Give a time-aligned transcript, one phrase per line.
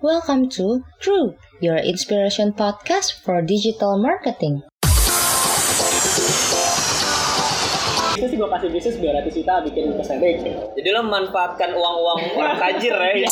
[0.00, 4.64] Welcome to True, your inspiration podcast for digital marketing.
[8.16, 12.96] itu sih gue kasih bisnis 200 juta bikin kosmetik Jadi lo memanfaatkan uang-uang orang tajir
[12.96, 13.28] ya.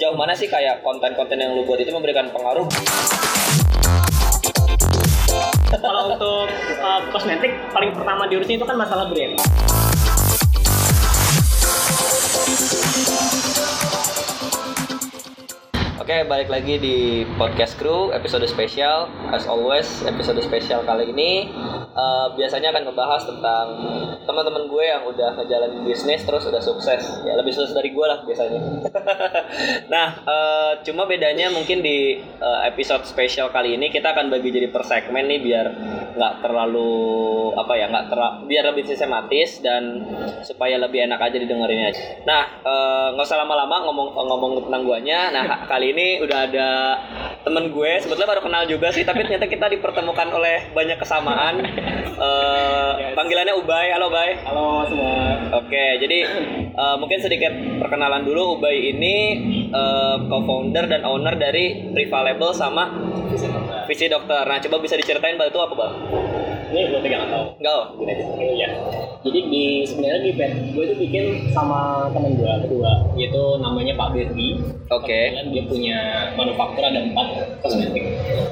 [0.00, 2.64] Jauh mana sih kayak konten-konten yang lu buat itu memberikan pengaruh?
[5.76, 6.48] kalau untuk
[6.80, 9.36] uh, kosmetik paling pertama diurusin itu kan masalah brand
[16.08, 19.12] Oke, balik lagi di podcast crew episode spesial.
[19.28, 21.52] As always, episode spesial kali ini
[21.84, 23.66] eh, biasanya akan ngebahas tentang
[24.24, 27.04] teman-teman gue yang udah ngejalanin bisnis terus udah sukses.
[27.28, 28.56] Ya lebih sukses dari gue lah biasanya.
[29.92, 34.72] nah, eh, cuma bedanya mungkin di eh, episode spesial kali ini kita akan bagi jadi
[34.72, 35.66] per segmen nih biar
[36.16, 37.12] nggak terlalu
[37.52, 40.08] apa ya nggak terlalu biar lebih sistematis dan
[40.40, 42.24] supaya lebih enak aja didengerin aja.
[42.24, 42.42] Nah,
[43.12, 45.28] nggak usah lama-lama ngomong ngomong tentang guanya.
[45.36, 46.70] Nah, kali ini udah ada
[47.42, 51.54] temen gue sebetulnya baru kenal juga sih, tapi ternyata kita dipertemukan oleh banyak kesamaan.
[52.18, 53.94] Eh, panggilannya Ubay.
[53.94, 54.42] Halo, Ubay.
[54.42, 56.26] halo semua Oke, jadi
[56.66, 58.58] eh, mungkin sedikit perkenalan dulu.
[58.58, 59.38] Ubay ini
[59.70, 62.90] eh, co-founder dan owner dari Riva Label sama
[63.86, 64.42] Visi Dokter.
[64.50, 65.92] Nah, coba bisa diceritain Bang itu apa, Bang?
[66.68, 66.80] Ini
[67.18, 67.84] atau Enggak, oh.
[67.96, 68.68] gini aja Oh, iya.
[69.20, 74.08] jadi di sebenarnya di band gue itu bikin sama temen gue kedua yaitu namanya Pak
[74.12, 74.50] Berdi
[74.88, 75.12] Oke.
[75.12, 75.98] Kebetulan dia punya
[76.32, 77.26] manufaktur ada empat
[77.60, 78.04] kosmetik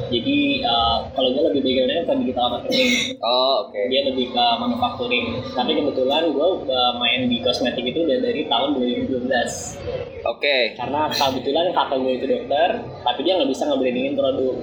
[0.08, 3.80] jadi uh, kalau gue lebih backgroundnya ke digital marketing Oh, oke.
[3.88, 8.68] dia lebih ke manufacturing tapi kebetulan gue udah main di kosmetik itu udah dari tahun
[8.76, 9.32] 2012
[10.26, 10.56] Oke.
[10.74, 12.68] karena kebetulan kakak gue itu dokter
[13.00, 14.54] tapi dia nggak bisa nge-brandingin produk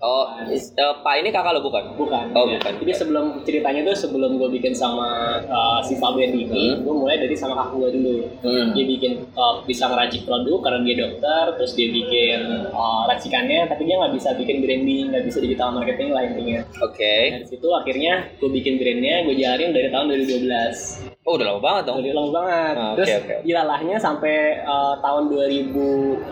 [0.00, 1.90] Oh, is- eh, Pak ini kakak lo bukan?
[1.92, 2.54] bukan Oh, ya.
[2.54, 2.72] bukan.
[2.78, 5.08] jadi sebelum ceritanya tuh sebelum gue bikin sama
[5.42, 6.74] uh, si Fabian ini Hmm.
[6.80, 8.70] gue mulai dari sama kakak gue dulu Hmm.
[8.72, 12.38] dia bikin uh, bisa ngeracik produk karena dia dokter terus dia bikin
[12.70, 17.16] uh, racikannya tapi dia nggak bisa bikin branding nggak bisa digital marketing lah intinya Oke.
[17.34, 21.82] dari situ akhirnya gue bikin brandnya gue jalanin dari tahun 2012 Oh, udah lama banget
[21.84, 22.00] dong.
[22.00, 22.74] Udah lama banget.
[22.74, 23.34] Ah, Terus oke.
[23.44, 26.24] dilalahnya sampai uh, tahun 2018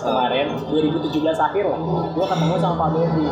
[0.00, 1.78] kemarin, 2017 akhir lah.
[2.14, 3.24] Gue ketemu sama Pak Bebi.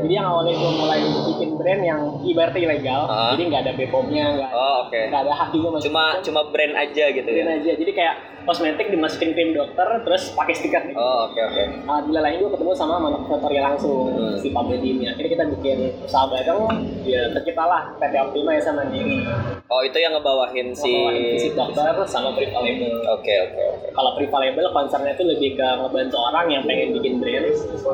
[0.00, 3.32] Jadi yang awalnya gue mulai bikin brand yang ibaratnya ilegal, Ah.
[3.32, 5.00] jadi nggak ada BPOM-nya, nggak Oh, oke.
[5.08, 5.66] nggak ada hak juga.
[5.80, 7.56] Cuma cuma brand aja gitu brand ya.
[7.58, 7.72] aja.
[7.74, 10.82] Jadi kayak kosmetik dimasukin krim dokter, terus pakai stiker.
[10.86, 10.96] Gitu.
[10.96, 11.62] Oh, oke oke.
[11.84, 14.36] Nah, dilalahin gue ketemu sama manufakturnya langsung Hmm.
[14.38, 15.04] si Bebi ini.
[15.10, 16.60] Akhirnya kita bikin usaha bareng,
[17.04, 19.24] ya terciptalah PT Optima ya sama Mandiri.
[19.68, 23.00] Oh, itu yang ngebawahin si Ngebawain visit dokter sama Priva Label.
[23.16, 23.86] Oke, oke, oke.
[23.94, 27.46] kalau Priva Label concernnya itu lebih ke ngebantu orang yang pengen bikin brand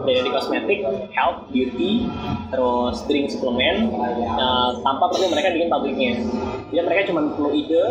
[0.02, 0.80] dari kosmetik,
[1.14, 2.08] health, beauty,
[2.50, 6.12] terus drink suplemen uh, tanpa perlu mereka bikin pabriknya.
[6.70, 7.82] Jadi mereka cuma perlu ide,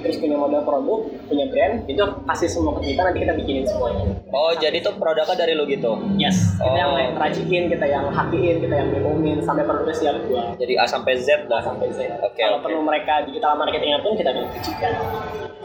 [0.00, 4.04] terus punya modal produk, punya brand, itu kasih semua ke kita nanti kita bikinin semuanya.
[4.30, 5.98] Oh, jadi tuh produknya dari lo gitu.
[6.14, 7.18] Yes, kita yang Oh.
[7.18, 10.54] racikin, kita yang hakiin, kita yang demomin sampai produknya siap jual.
[10.54, 11.58] Jadi A sampai Z lah.
[11.58, 12.06] Sampai Z.
[12.22, 12.70] Oke, Kalau oke.
[12.70, 14.92] perlu mereka digital marketingnya pun kita bisa racikan.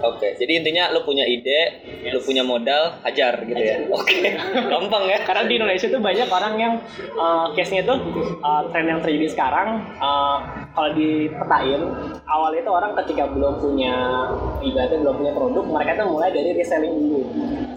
[0.03, 1.79] Oke, jadi intinya lu punya ide,
[2.11, 3.87] lu punya modal, hajar gitu ya.
[3.87, 4.35] Oke,
[4.71, 5.23] gampang ya.
[5.23, 6.73] Karena di Indonesia tuh banyak orang yang
[7.15, 8.03] uh, case-nya tuh
[8.43, 11.81] uh, tren yang terjadi sekarang uh, kalau dipetain
[12.25, 13.95] awalnya itu orang ketika belum punya
[14.65, 17.21] ibaratnya belum punya produk mereka tuh mulai dari reselling dulu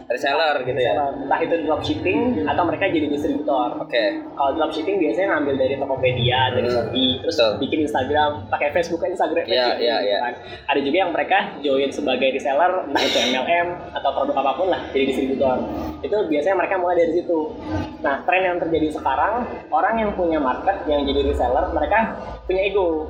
[0.06, 0.94] reseller gitu ya.
[1.26, 4.22] entah itu dropshipping atau mereka jadi distributor Oke.
[4.38, 7.52] kalau dropshipping biasanya ngambil dari Tokopedia, dari Hmm, Shopee, terus betul.
[7.62, 9.44] bikin Instagram, pakai Facebook Instagram.
[9.46, 10.18] Iya, gitu iya, iya.
[10.22, 10.34] kan.
[10.70, 14.80] Ada juga yang mereka join sebagai reseller, entah itu MLM atau produk apa pun lah,
[14.90, 15.56] jadi distributor.
[16.04, 17.56] Itu biasanya mereka mulai dari situ.
[18.04, 23.08] Nah, tren yang terjadi sekarang, orang yang punya market, yang jadi reseller, mereka punya ego.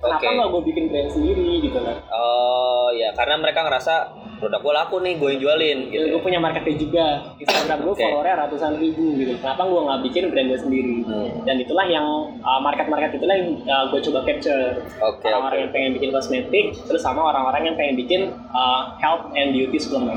[0.00, 0.36] Kenapa Oke.
[0.36, 1.96] nggak gue bikin brand sendiri gitu kan?
[2.12, 3.94] Oh, ya karena mereka ngerasa
[4.36, 6.04] produk gue laku nih, gue yang jualin gitu.
[6.14, 7.04] gue punya marketnya juga
[7.36, 8.02] Instagram gue Oke.
[8.02, 11.44] followernya ratusan ribu gitu kenapa gue nggak bikin brand gue sendiri Hmm.
[11.44, 12.06] dan itulah yang
[12.40, 15.62] uh, market-market itulah yang uh, gue coba capture Oke, orang-orang oke.
[15.62, 20.16] yang pengen bikin kosmetik terus sama orang-orang yang pengen bikin uh, health and beauty suplemen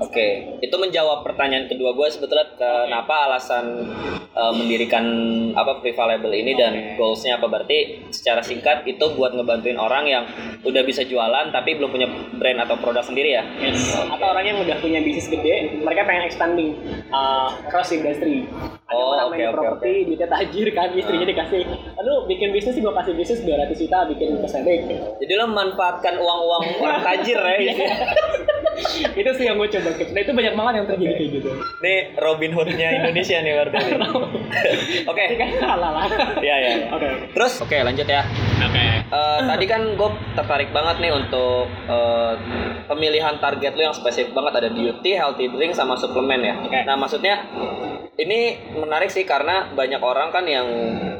[0.00, 3.90] Oke, itu menjawab pertanyaan kedua gue sebetulnya kenapa alasan
[4.32, 5.04] uh, mendirikan
[5.52, 10.24] apa Priva Label ini dan goalsnya apa berarti secara singkat itu buat ngebantuin orang yang
[10.62, 12.08] udah bisa jualan tapi belum punya
[12.38, 13.44] brand atau produk sendiri ya.
[13.58, 13.92] Yes.
[13.96, 16.78] Atau orang yang udah punya bisnis gede, mereka pengen expanding
[17.10, 18.46] uh, cross industry.
[18.90, 21.62] Ada Oh, orang oke, main oke, properti, duitnya tajir kan, istrinya dikasih,
[21.94, 24.98] aduh bikin bisnis sih gue kasih bisnis 200 juta, bikin kosmetik.
[25.22, 27.54] Jadi lo memanfaatkan uang-uang orang tajir ya.
[27.70, 27.84] gitu.
[29.14, 29.88] itu sih yang gue coba.
[29.94, 31.50] Nah itu banyak banget yang terjadi kayak gitu.
[31.84, 33.78] Nih Robin Hood-nya Indonesia nih berarti.
[35.10, 35.24] Oke.
[35.38, 36.06] Ini halal lah.
[36.40, 36.70] Iya, iya.
[36.82, 36.86] iya.
[36.90, 37.08] Oke.
[37.36, 38.24] Terus oke lanjut ya.
[38.64, 38.99] Oke.
[39.10, 42.34] Eh, tadi kan gue tertarik banget nih untuk eh,
[42.86, 46.54] pemilihan target lu yang spesifik banget ada beauty, healthy drink sama suplemen ya.
[46.62, 46.80] Oke.
[46.86, 47.46] Nah maksudnya
[48.20, 50.66] ini menarik sih karena banyak orang kan yang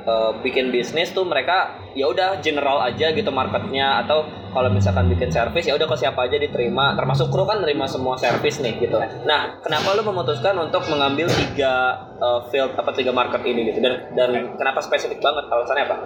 [0.05, 5.31] eh, bikin bisnis tuh mereka ya udah general aja gitu marketnya atau kalau misalkan bikin
[5.31, 8.99] servis ya udah ke siapa aja diterima termasuk kru kan nerima semua servis nih gitu.
[9.27, 14.11] Nah kenapa lu memutuskan untuk mengambil tiga eh, field apa tiga market ini gitu dan
[14.19, 15.97] dan kenapa spesifik banget alasannya apa?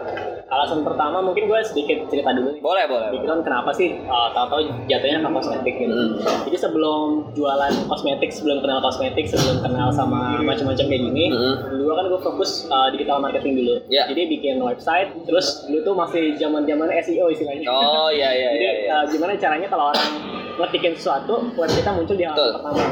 [0.50, 2.62] Alasan pertama mungkin gue sedikit cerita dulu nih.
[2.62, 3.08] Boleh boleh.
[3.16, 5.94] Pikiran kenapa sih uh, tahu-tahu jatuhnya ke kosmetik gitu.
[5.94, 6.44] Hmm.
[6.48, 11.54] Jadi sebelum jualan kosmetik, sebelum kenal kosmetik, sebelum kenal sama macam-macam kayak gini, Hmm.
[11.72, 13.74] dulu kan gue fokus uh, digital marketing dulu.
[13.88, 14.04] Ya.
[14.06, 17.66] Jadi bikin website, terus dulu tuh masih zaman-zaman SEO istilahnya.
[17.68, 18.72] Oh iya iya Jadi iya.
[18.84, 18.94] iya.
[19.00, 20.08] uh, gimana caranya kalau orang
[20.54, 22.84] ngetikin sesuatu, web kita muncul di halaman pertama.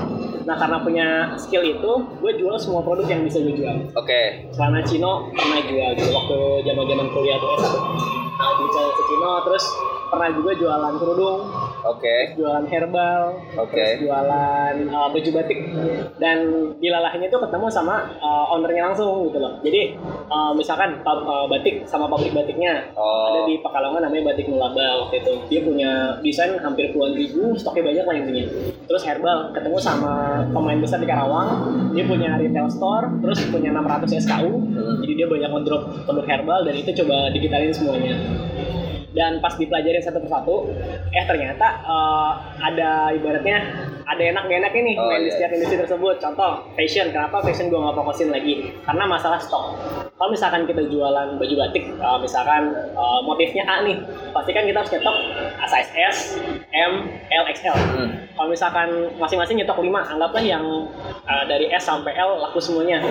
[0.42, 1.06] Nah karena punya
[1.38, 3.76] skill itu, gue jual semua produk yang bisa gue jual.
[3.94, 4.50] Oke.
[4.50, 7.74] Celana Cino pernah jual gitu waktu zaman-zaman kuliah tuh S1.
[8.42, 9.64] Nah, celana Cino terus
[10.12, 11.38] pernah juga jualan kerudung,
[11.82, 12.38] Oke.
[12.38, 13.74] jualan herbal, Oke.
[13.74, 15.58] terus jualan uh, baju batik
[16.22, 16.38] dan
[16.78, 19.58] di lalahnya itu ketemu sama uh, ownernya langsung gitu loh.
[19.66, 19.98] Jadi
[20.30, 23.28] uh, misalkan pab- uh, batik sama pabrik batiknya Oh.
[23.32, 25.32] ada di Pekalongan namanya Batik Nulaba waktu itu.
[25.48, 25.90] Dia punya
[26.22, 28.44] desain hampir puluhan ribu, stoknya banyak lah intinya.
[28.86, 31.48] Terus herbal ketemu sama pemain besar di Karawang,
[31.96, 34.52] dia punya retail store, terus punya 600 SKU.
[34.52, 34.96] Hmm.
[35.02, 38.14] Jadi dia banyak ngedrop produk herbal dan itu coba digitalin semuanya
[39.12, 40.72] dan pas dipelajarin satu persatu
[41.12, 42.30] eh ternyata eh,
[42.64, 43.58] ada ibaratnya
[44.02, 45.34] ada enak gak enaknya nih Oh, main di iya.
[45.38, 46.16] setiap industri tersebut.
[46.20, 47.08] Contoh fashion.
[47.14, 48.74] Kenapa fashion gue nggak fokusin lagi?
[48.84, 49.64] Karena masalah stok
[50.18, 52.62] kalau misalkan kita jualan baju batik eh, misalkan
[52.94, 53.96] eh, motifnya A nih
[54.30, 55.16] pasti kan kita harus nyetok
[55.66, 56.16] size S
[56.72, 56.92] M
[57.28, 58.08] L XL Hmm.
[58.34, 58.88] kalau misalkan
[59.20, 60.64] masing-masing nyetok 5 anggaplah yang
[61.28, 63.04] uh, dari S sampai L laku semuanya.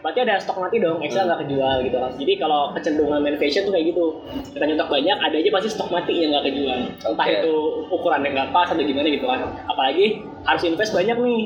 [0.00, 2.12] Berarti ada stok mati dong XL nggak kejual gitu kan.
[2.14, 4.22] Jadi kalau kecenderungan main fashion tuh kayak gitu.
[4.54, 6.78] Kita nyetok banyak ada aja pasti stok mati yang nggak kejual.
[7.10, 7.34] Entah Oke.
[7.34, 7.52] itu
[7.90, 9.40] ukurannya nggak pas atau gimana gitu kan.
[9.66, 11.40] Apalagi harus invest banyak nih.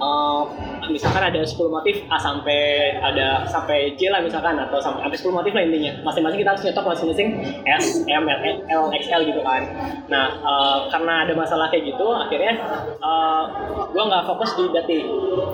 [0.00, 0.42] Uh,
[0.90, 5.38] misalkan ada 10 motif A sampai ada sampai J lah misalkan atau sampai sampai 10
[5.38, 5.92] motif lah intinya.
[6.02, 7.28] Masing-masing kita harus nyetok masing-masing
[7.64, 9.62] S, M, L, L, XL gitu kan.
[10.08, 12.58] Nah uh, karena ada masalah kayak gitu akhirnya
[13.00, 13.44] uh,
[13.92, 15.04] gue nggak fokus di batik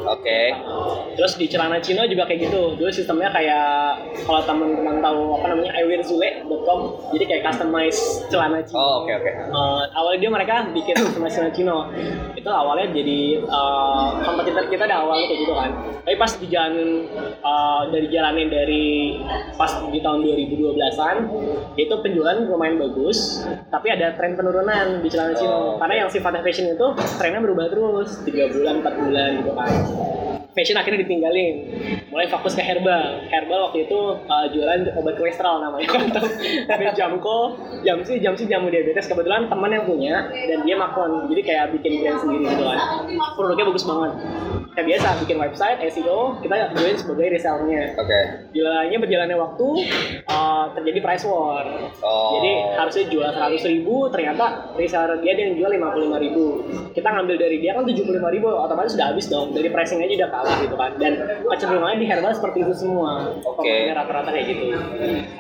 [0.05, 0.41] Oke.
[1.15, 2.75] terus di celana Cino juga kayak gitu.
[2.75, 6.81] Dulu sistemnya kayak kalau teman-teman tahu apa namanya iwearzule.com
[7.15, 8.79] jadi kayak customize celana Cino.
[8.83, 9.31] Oh oke oke.
[9.31, 11.79] Eh, awalnya dia mereka bikin customize celana Cino.
[12.35, 15.71] Itu awalnya jadi eh, kompetitor kita ada awalnya kayak gitu kan.
[16.03, 16.75] Tapi pas di jalan
[17.23, 18.85] eh, dari jalanin dari
[19.55, 21.17] pas di tahun 2012an
[21.79, 25.55] itu penjualan lumayan bagus tapi ada tren penurunan di celana Cino.
[25.55, 26.87] Oh, karena yang sifatnya fashion itu
[27.19, 30.24] trennya berubah terus tiga bulan empat bulan gitu kan Thank you.
[30.55, 31.55] Fashion akhirnya ditinggalin.
[32.09, 33.27] Mulai fokus ke herbal.
[33.29, 33.99] Herbal waktu itu
[34.31, 35.91] uh, jualan obat kolesterol namanya.
[36.71, 37.39] Atau jamko
[37.83, 39.11] jamsi jamsi jamu diabetes.
[39.11, 42.79] Kebetulan teman yang punya dan dia makon jadi kayak bikin brand sendiri gitu kan.
[43.35, 44.13] Produknya bagus banget.
[44.75, 48.21] Kayak biasa bikin website SEO kita join sebagai resellernya Oke.
[48.51, 49.67] jualannya berjalannya waktu
[50.27, 51.63] uh, terjadi price war.
[52.03, 52.37] Oh.
[52.39, 56.45] jadi harusnya jual 100 ribu, ternyata reseller dia dia yang jual 55 ribu.
[56.91, 59.55] Kita ngambil dari dia kan 75 ribu, otomatis sudah habis dong.
[59.55, 60.91] Dari pricing aja udah kalah gitu kan.
[61.01, 61.13] Dan
[61.49, 63.33] kecenderungannya di herbal seperti itu semua.
[63.43, 63.65] Oke.
[63.65, 64.65] Pokoknya rata-rata kayak gitu.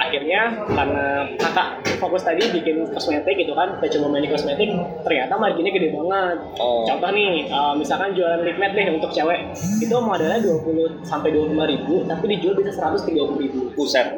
[0.01, 1.07] Akhirnya karena
[1.39, 1.69] kakak
[1.99, 4.69] fokus tadi bikin kosmetik gitu kan, kita cuma main di kosmetik,
[5.07, 6.37] ternyata marginnya gede banget.
[6.61, 6.85] Oh.
[6.85, 11.65] Contoh nih, uh, misalkan jualan lip matte deh untuk cewek, itu modalnya 20 sampai 25
[11.65, 13.73] ribu, tapi dijual bisa 130 ribu.
[13.75, 14.15] Buset.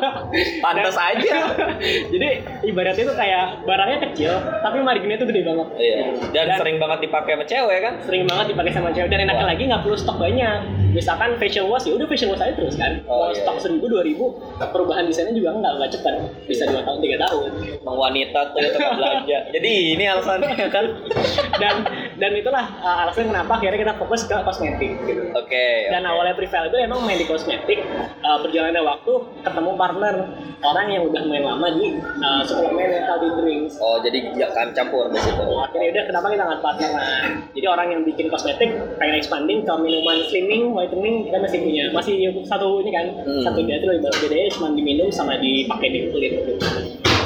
[0.64, 1.36] Pantas aja.
[2.12, 2.28] Jadi
[2.64, 4.32] ibaratnya itu kayak barangnya kecil,
[4.62, 5.66] tapi marginnya itu gede banget.
[5.76, 5.96] Iya.
[6.30, 7.94] Dan, Dan- sering banget dipakai sama cewek kan?
[8.06, 9.50] Sering banget dipakai sama cewek dan enaknya Wah.
[9.52, 10.58] lagi nggak perlu stok banyak.
[10.96, 13.04] Misalkan facial wash ya udah facial wash aja terus kan.
[13.04, 13.62] Oh, Mau iya, stok iya.
[13.68, 14.24] seribu dua ribu,
[14.56, 16.14] perubahan desainnya juga nggak nggak cepet.
[16.48, 17.48] Bisa dua tahun tiga tahun.
[17.84, 19.38] Emang wanita tuh tempat belanja.
[19.52, 20.84] Jadi ini alasannya kan.
[21.60, 21.74] Dan
[22.20, 24.92] dan itulah uh, alasan kenapa akhirnya kita fokus ke kosmetik.
[25.04, 25.22] Gitu.
[25.34, 25.66] Oke.
[25.90, 26.10] Dan oke.
[26.14, 27.82] awalnya prevailable emang main di kosmetik,
[28.22, 30.14] uh, berjalannya waktu ketemu partner
[30.64, 33.76] orang yang udah main lama di uh, suplemen dan healthy drinks.
[33.82, 35.44] Oh jadi jangan campur di situ.
[35.44, 37.22] akhirnya udah kenapa kita nggak partneran
[37.54, 42.14] jadi orang yang bikin kosmetik pengen expanding ke minuman slimming whitening kita masih punya masih
[42.44, 43.40] satu ini kan Hmm.
[43.46, 46.52] satu dia tuh bedanya cuma diminum sama dipakai di kulit gitu.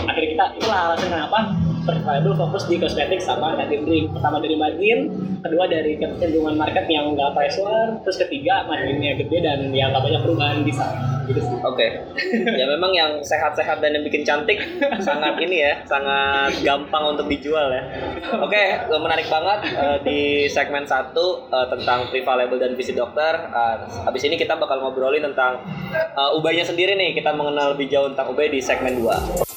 [0.07, 1.38] akhirnya kita itulah alasan kenapa
[1.88, 5.09] Survival fokus di kosmetik sama healthy drink pertama dari margin
[5.40, 10.21] kedua dari kecenderungan market yang nggak war terus ketiga marginnya gede dan yang nggak banyak
[10.21, 11.87] perubahan di sana gitu sih Oke.
[12.61, 14.59] ya memang yang sehat-sehat dan yang bikin cantik
[15.07, 17.83] sangat ini ya, sangat gampang untuk dijual ya.
[18.40, 23.33] Oke, menarik banget eh, di segmen 1 eh, tentang Prevalable dan visi dokter.
[23.37, 23.76] Eh,
[24.09, 25.61] habis ini kita bakal ngobrolin tentang
[25.92, 27.12] eh, Ubay-nya sendiri nih.
[27.18, 29.48] Kita mengenal lebih jauh tentang Ubay di segmen 2.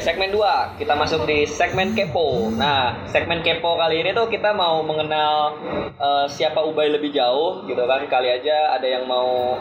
[0.00, 0.78] Segmen 2.
[0.80, 2.50] Kita masuk di segmen kepo.
[2.54, 5.54] Nah, segmen kepo kali ini tuh kita mau mengenal
[5.98, 8.02] eh, siapa Ubay lebih jauh gitu kan.
[8.08, 9.58] Kali aja ada yang mau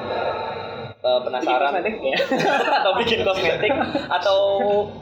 [1.08, 1.92] eh, penasaran ya.
[2.84, 3.72] atau bikin kosmetik
[4.12, 4.40] atau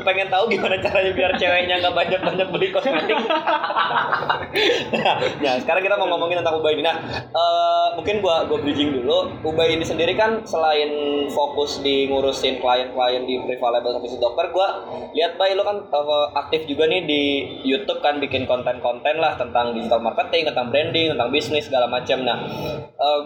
[0.06, 3.18] pengen tahu gimana caranya biar ceweknya nggak banyak-banyak beli kosmetik.
[4.96, 6.84] nah, ya, sekarang kita mau ngomongin tentang Ubay ini.
[6.86, 6.96] Nah,
[7.34, 9.34] eh, mungkin gua gua bridging dulu.
[9.44, 10.92] Ubay ini sendiri kan selain
[11.34, 14.86] fokus di ngurusin klien-klien di Priva Label Service Dokter, gua
[15.16, 17.22] lihat Bay lo kan eh, aktif juga nih di
[17.66, 22.22] YouTube kan bikin konten-konten lah tentang digital marketing, tentang branding, tentang bisnis segala macam.
[22.24, 22.38] Nah,
[22.86, 23.22] eh,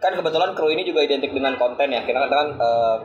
[0.00, 2.02] kan kebetulan kru ini juga identik dengan konten ya.
[2.24, 2.96] Kita kan eh,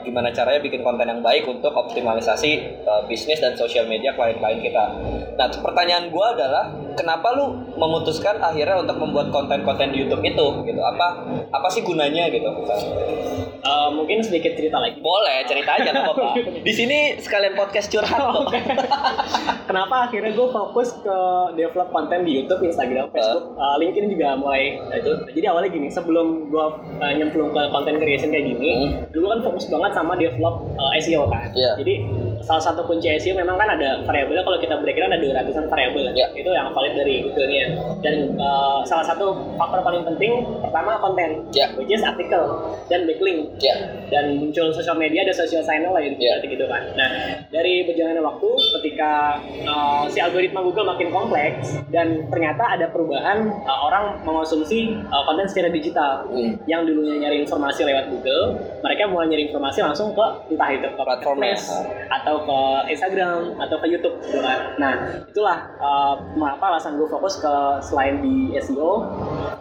[0.00, 4.84] gimana caranya bikin konten yang baik untuk optimalisasi eh, bisnis dan sosial media klien-klien kita.
[5.36, 10.80] Nah, pertanyaan gua adalah kenapa lu memutuskan akhirnya untuk membuat konten-konten di YouTube itu gitu?
[10.80, 12.48] Apa apa sih gunanya gitu?
[13.70, 14.98] Eh, mungkin sedikit cerita lagi.
[14.98, 16.30] Boleh cerita aja nggak apa-apa.
[16.66, 18.50] Di sini sekalian podcast curhat kok.
[19.70, 21.18] Kenapa akhirnya gue fokus ke
[21.54, 25.12] develop konten di YouTube, Instagram, Facebook, uh, LinkedIn juga mulai itu.
[25.38, 26.66] Jadi awalnya gini, sebelum gue
[26.98, 29.06] uh, nyemplung ke content creation kayak gini, Hmm.
[29.12, 31.50] dulu kan fokus banget sama develop uh, SEO kan.
[31.54, 31.78] Iya.
[31.78, 31.94] Jadi
[32.40, 36.26] salah satu kunci SEO memang kan ada variabelnya kalau kita breakdown ada 200-an variabel Iya.
[36.32, 37.64] itu yang valid dari Google-nya
[38.00, 41.76] dan uh, salah satu faktor paling penting pertama konten Iya.
[41.76, 43.76] which is artikel dan backlink Ya.
[44.10, 46.42] Dan muncul sosial media ada social channel lain Iya.
[46.42, 46.82] seperti gitu kan.
[46.98, 47.08] Nah
[47.48, 48.48] dari berjalannya waktu
[48.80, 55.22] ketika uh, si algoritma Google makin kompleks dan ternyata ada perubahan uh, orang mengonsumsi uh,
[55.24, 56.56] konten secara digital Hmm.
[56.66, 61.02] yang dulunya nyari informasi lewat Google mereka mulai nyari informasi langsung ke entah itu ke.
[61.02, 61.66] Marketplace
[62.10, 62.58] atau ke
[62.90, 64.58] Instagram atau ke YouTube gitu kan.
[64.78, 64.92] Nah
[65.26, 69.06] itulah uh, mengapa alasan gue fokus ke selain di SEO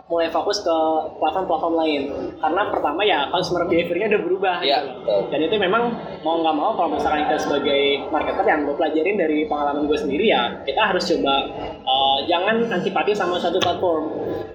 [0.10, 0.78] mulai fokus ke
[1.22, 2.02] platform-platform lain
[2.42, 4.90] karena pertama ya consumer behaviornya udah berubah Iya, gitu.
[5.04, 5.22] betul.
[5.30, 5.84] dan itu memang
[6.24, 10.26] mau nggak mau kalau misalkan kita sebagai marketer yang gue pelajarin dari pengalaman gue sendiri
[10.28, 11.36] ya kita harus coba
[11.84, 14.04] uh, jangan antipati sama satu platform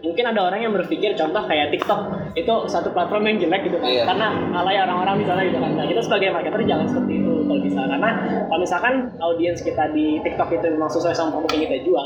[0.00, 2.00] mungkin ada orang yang berpikir contoh kayak TikTok
[2.34, 4.04] itu satu platform yang jelek gitu kan Iya.
[4.08, 7.60] karena alay orang-orang di sana gitu kan nah kita sebagai marketer jangan seperti itu kalau
[7.60, 8.10] bisa karena
[8.48, 12.04] kalau misalkan audiens kita di TikTok itu memang sesuai sama produk yang kita jual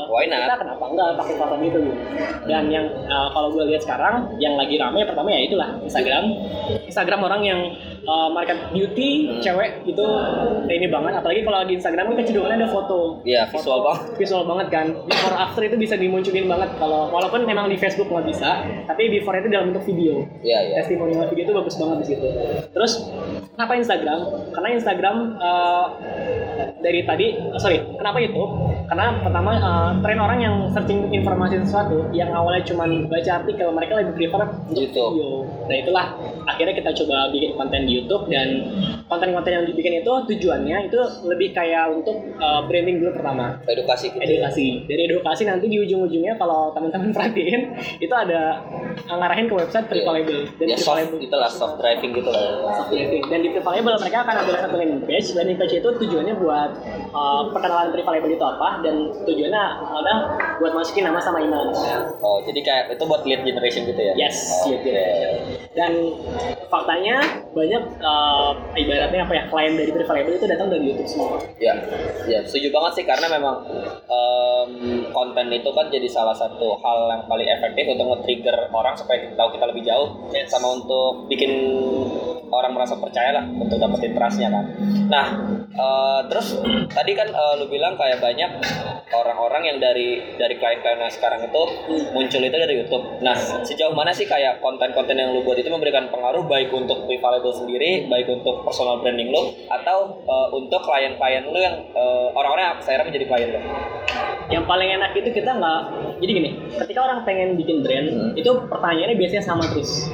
[0.49, 2.01] kita kenapa enggak pakai platform itu gitu.
[2.49, 6.23] Dan yang uh, kalau gue lihat sekarang yang lagi rame pertama ya itulah Instagram.
[6.85, 7.59] Instagram orang yang
[8.09, 9.37] uh, market beauty Hmm.
[9.39, 10.05] cewek itu
[10.67, 14.03] ini banget apalagi kalau di Instagram kan kecenderungannya ada foto Iya, visual Foto, banget.
[14.17, 18.25] visual banget kan before after itu bisa dimunculin banget kalau walaupun memang di Facebook nggak
[18.25, 18.49] bisa
[18.85, 20.75] tapi before itu dalam bentuk video Iya, iya.
[20.79, 22.25] testimonial video itu bagus banget di situ.
[22.69, 22.91] Terus
[23.51, 24.19] kenapa Instagram?
[24.49, 25.85] Karena Instagram eh,
[26.79, 28.51] dari tadi, eh, sorry, kenapa YouTube?
[28.87, 33.93] Karena pertama eh, tren orang yang searching informasi sesuatu yang awalnya cuma baca artikel, mereka
[33.99, 35.11] lebih prefer untuk YouTube.
[35.15, 35.31] video.
[35.69, 36.05] Nah itulah
[36.49, 38.47] akhirnya kita coba bikin konten di YouTube dan
[39.05, 44.21] konten-konten yang dibikin itu tujuannya itu lebih kayak untuk eh, branding dulu pertama Edukasi gitu.
[44.21, 47.61] edukasi dari edukasi nanti di ujung-ujungnya kalau teman-teman perhatiin
[48.01, 48.61] itu ada
[49.09, 52.77] ngarahin ke website Trivalable dan Ya soft gitu lah, soft driving gitu lah.
[52.77, 53.23] soft driving.
[53.29, 56.68] dan di Trivalable mereka akan ada satu landing page landing page itu tujuannya buat
[57.09, 58.81] uh, perkenalan Trivalable itu apa?
[58.81, 60.13] Dan tujuannya ada
[60.57, 61.69] buat masukin nama sama email.
[62.19, 64.13] Oh, jadi kayak itu buat lead generation gitu ya?
[64.15, 65.35] Yes, Oh, lead generation.
[65.69, 65.91] dan
[66.67, 67.21] faktanya
[67.53, 71.39] banyak uh, ibaratnya apa ya klien dari Trivalable itu datang dari YouTube semua.
[71.57, 71.73] Ya,
[72.25, 73.55] ya setuju banget sih karena memang
[74.05, 74.58] em,
[75.11, 79.35] konten itu kan jadi salah satu hal yang paling efektif untuk nge-trigger orang supaya kita
[79.35, 80.07] tahu kita lebih jauh
[80.47, 81.51] sama untuk bikin
[82.49, 84.65] orang merasa percaya lah untuk dapetin trustnya kan.
[85.09, 85.25] Nah,
[85.69, 86.57] eh, terus
[86.89, 88.49] tadi kan eh, lu bilang kayak banyak
[89.09, 91.61] orang-orang yang dari dari klien-klien yang sekarang itu
[92.13, 93.05] muncul itu dari YouTube.
[93.21, 97.53] Nah, sejauh mana sih kayak konten-konten yang lu buat itu memberikan pengaruh baik untuk Prevalable
[97.53, 101.77] sendiri, baik untuk personal branding lu atau eh, untuk klien-klien lu yang
[102.33, 103.61] orang-orang yang akhirnya menjadi klien lu?
[104.49, 105.79] Yang paling enak itu kita nggak
[106.19, 106.49] jadi gini
[106.81, 108.33] ketika orang pengen bikin brand Hmm.
[108.33, 110.09] itu pertanyaannya biasanya sama terus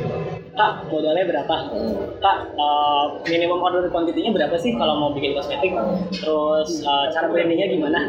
[0.55, 1.55] kak modalnya berapa?
[1.69, 1.93] Hmm.
[2.23, 5.75] kak eh, minimum order quantity-nya berapa sih kalau mau bikin kosmetik?
[6.15, 7.99] Terus eh, cara brandingnya gimana?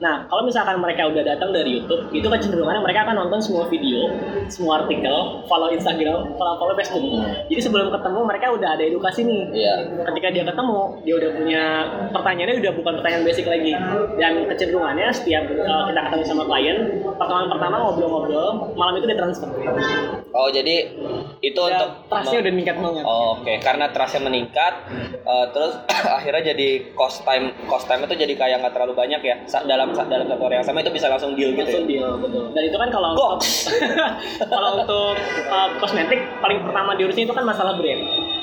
[0.00, 4.10] Nah kalau misalkan mereka udah datang dari YouTube itu kecenderungannya mereka akan nonton semua video
[4.48, 7.04] semua artikel follow Instagram follow follow Facebook.
[7.52, 9.42] Jadi sebelum ketemu mereka udah ada edukasi nih.
[9.50, 9.74] Iya.
[10.10, 11.62] ketika dia ketemu dia udah punya
[12.10, 13.72] pertanyaannya udah bukan pertanyaan basic lagi.
[14.16, 16.78] Dan kecenderungannya setiap uh, kita ketemu sama klien
[17.14, 19.48] pertemuan pertama ngobrol-ngobrol malam itu ditransfer
[20.30, 20.94] Oh, jadi
[21.40, 23.04] itu untuk trustnya udah meningkat banget.
[23.08, 24.74] Oh, Oke, karena trustnya meningkat,
[25.24, 25.72] eh, terus
[26.20, 29.36] akhirnya jadi cost time cost time itu jadi kayak nggak terlalu banyak ya.
[29.64, 31.96] Dalam dalam satu hari yang sama itu bisa langsung deal gitu langsung ya.
[31.96, 32.44] deal betul.
[32.52, 33.40] Dan itu kan kalau untuk
[34.52, 35.16] kalau untuk
[35.48, 38.00] uh, kosmetik paling pertama diurusin itu kan masalah brand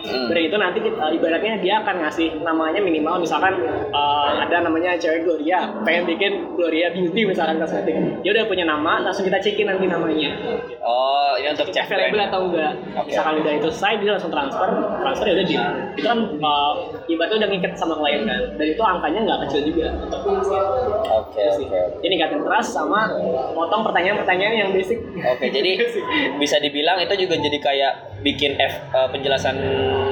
[0.07, 0.27] Hmm.
[0.31, 3.59] Dari itu nanti kita, ibaratnya dia akan ngasih namanya minimal misalkan
[3.91, 7.95] uh, ada namanya cewek Gloria, pengen bikin Gloria Beauty misalkan kosmetik.
[8.23, 10.31] Dia udah punya nama, langsung kita cekin nanti namanya.
[10.79, 12.29] Oh, ini untuk cek Available brand.
[12.31, 12.73] atau enggak.
[12.95, 13.07] Oke.
[13.11, 14.69] Misalkan udah itu selesai dia langsung transfer,
[15.03, 15.55] transfer ya udah di
[15.97, 16.73] itu kan uh,
[17.05, 18.41] ibaratnya udah ngikat sama klien kan.
[18.55, 19.87] Dan itu angkanya nggak kecil juga.
[20.07, 21.65] Oke, Itu sih.
[21.67, 21.81] oke.
[21.99, 23.11] Jadi ningkatin trust sama
[23.51, 25.03] motong pertanyaan-pertanyaan yang basic.
[25.27, 25.71] Oke, jadi
[26.41, 29.55] bisa dibilang itu juga jadi kayak bikin F, eh, penjelasan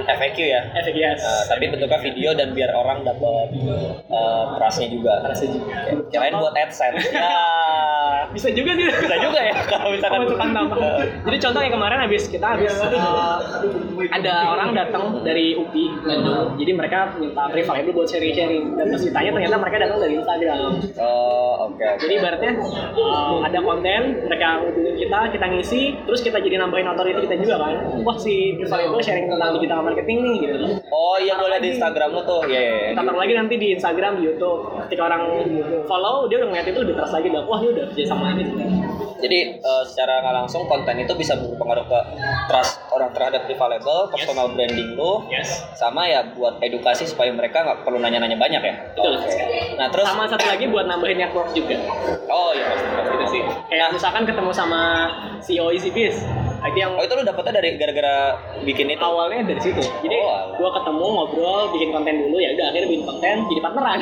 [0.05, 0.61] FAQ ya.
[0.77, 1.21] efek yes.
[1.21, 3.47] Eh, tapi bentuknya video dan biar orang dapat
[4.09, 5.13] uh, trustnya juga.
[5.25, 5.73] Trustnya juga.
[6.13, 7.09] Kirain buat AdSense.
[7.15, 8.29] ya.
[8.33, 8.85] bisa juga sih.
[8.85, 10.77] Bisa juga ya kalau misalkan Pemasukan tambah.
[11.25, 13.37] Jadi contoh yang kemarin habis kita habis uh,
[14.11, 16.59] ada orang datang dari UPI Bandung.
[16.59, 20.59] Jadi mereka minta available buat sharing-sharing dan pas ditanya ternyata mereka datang dari Instagram.
[20.99, 21.79] Oh, oke.
[21.79, 21.87] oke.
[22.03, 22.51] Jadi ibaratnya
[22.93, 27.55] uh, ada konten, mereka ngubungin kita, kita ngisi, terus kita jadi nambahin authority kita juga
[27.61, 27.75] kan.
[28.03, 30.55] Wah si Valuable sharing tentang digital marketing nih gitu.
[30.91, 32.41] Oh iya gue liat di Instagram lu tuh.
[32.45, 32.91] Iya.
[32.91, 34.75] Kita taruh lagi nanti di Instagram, di YouTube.
[34.87, 35.21] Ketika orang
[35.87, 37.31] follow, dia udah ngeliat itu lebih trust lagi.
[37.31, 38.43] Wah dia udah kerja sama ini.
[39.15, 41.99] Jadi eh, secara nggak langsung konten itu bisa berpengaruh ke
[42.51, 45.63] trust orang terhadap Rivalable, personal branding lu, Yes.
[45.73, 48.73] sama ya buat edukasi supaya mereka nggak perlu nanya-nanya banyak ya.
[48.93, 49.15] Betul.
[49.17, 49.75] Oke.
[49.79, 51.79] Nah terus, Sama satu lagi buat nambahin network juga.
[52.29, 53.09] oh iya pasti pasti.
[53.15, 53.41] Gitu sih.
[53.71, 54.81] Kayak misalkan ketemu sama
[55.41, 56.44] CEO EasyBiz.
[56.65, 58.15] Itu yang Oh itu lu dapetnya dari gara-gara
[58.61, 58.97] bikin itu?
[58.97, 59.81] awalnya dari situ.
[60.01, 63.97] Jadi Oh, gua ketemu ngobrol, bikin konten dulu ya udah akhirnya bikin konten jadi partneran.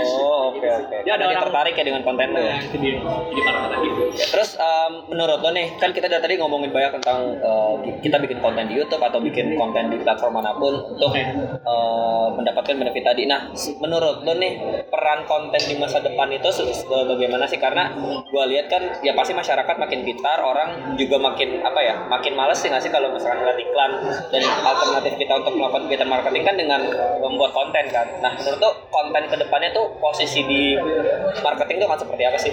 [0.00, 0.96] Oh oke oke.
[1.02, 2.50] Dia ada orang- tertarik ya dengan konten lu ya.
[2.50, 4.00] Nah, itu dia jadi partneran gitu.
[4.10, 8.16] Ya, Terus em, menurut lo nih, kan kita dari tadi ngomongin banyak tentang eh, kita
[8.18, 11.26] bikin konten di YouTube atau bikin konten di platform mana pun untuk eh,
[12.32, 13.22] mendapatkan benefit tadi.
[13.24, 14.52] Nah, menurut lo nih
[14.86, 16.48] peran konten di masa depan itu
[17.06, 17.56] bagaimana sih?
[17.56, 17.94] Karena
[18.26, 22.56] gua lihat kan ya pasti masyarakat makin pintar, orang juga makin apa ya, makin males
[22.56, 23.90] sih nggak sih kalau misalkan ngeliat iklan
[24.32, 26.80] dan alternatif kita untuk melakukan kegiatan marketing kan dengan
[27.20, 28.06] membuat konten kan.
[28.24, 30.74] Nah, menurut lo konten ke depannya tuh posisi di
[31.44, 32.52] marketing itu akan seperti apa sih?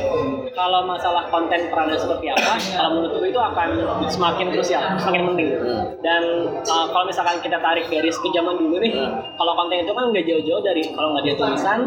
[0.51, 3.69] Kalau masalah konten perannya seperti apa, kalau menurut gue itu akan
[4.11, 5.47] semakin krusial, semakin penting.
[5.55, 5.83] Hmm.
[6.03, 6.21] Dan
[6.67, 8.93] uh, kalau misalkan kita tarik garis ke zaman dulu nih,
[9.39, 11.79] kalau konten itu kan nggak jauh-jauh dari kalau nggak dia tulisan,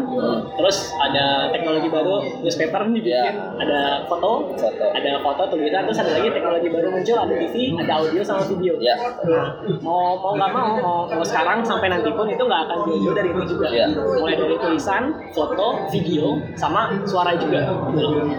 [0.57, 3.27] terus ada teknologi baru, newspaper dibikin, Ya.
[3.59, 4.85] ada foto, Foto.
[4.95, 8.77] ada foto tulisan, terus ada lagi teknologi baru muncul, ada TV, ada audio sama video.
[8.81, 8.95] Ya.
[9.27, 13.15] Nah, mau mau nggak mau, mau, mau sekarang sampai nanti pun itu nggak akan jauh-jauh
[13.15, 13.67] dari itu juga.
[13.71, 13.87] Iya.
[13.95, 15.03] Mulai dari tulisan,
[15.35, 17.71] foto, video, sama suara juga.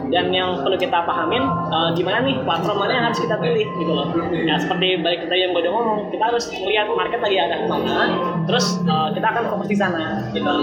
[0.08, 3.92] Dan yang perlu kita pahamin, eh, gimana nih platform mana yang harus kita pilih gitu
[3.92, 4.08] loh.
[4.32, 7.66] Ya seperti balik tadi yang gue udah ngomong, kita harus melihat market lagi ada ke
[7.68, 7.98] mana,
[8.46, 10.54] terus eh, kita akan fokus di sana gitu.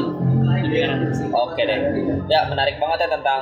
[1.34, 1.80] Oke deh.
[2.30, 3.42] Ya menarik banget ya tentang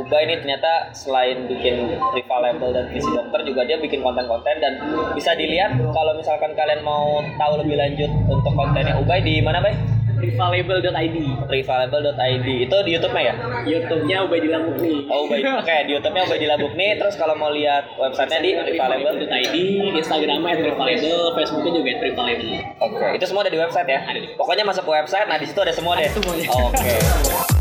[0.00, 4.72] Ubay ini ternyata selain bikin rivalable dan visi dokter juga dia bikin konten-konten dan
[5.12, 9.74] bisa dilihat kalau misalkan kalian mau tahu lebih lanjut untuk kontennya Ubay di mana Bay?
[10.16, 13.34] Rivalable.id rivalable.id itu di YouTube-nya ya?
[13.64, 14.98] YouTube-nya Ubay Dilamuk nih.
[15.06, 15.40] Oh Ubay.
[15.60, 16.90] Oke, di YouTube-nya Ubay Dilabuk nih.
[16.96, 19.16] Terus kalau mau lihat websitenya di rivalable.
[19.16, 19.56] Rivalable.id,
[19.94, 22.50] Instagramnya @rivalable, Facebooknya juga @rivalable.
[22.80, 24.00] Oke, itu semua ada di website ya?
[24.04, 26.08] Ada di- Pokoknya masuk ke website, nah di situ ada semua deh.
[26.48, 27.53] Oke.